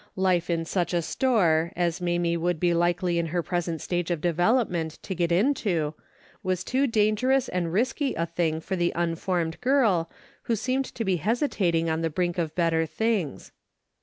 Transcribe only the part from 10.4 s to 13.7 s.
who seemed to be hesitating on the brink of better things.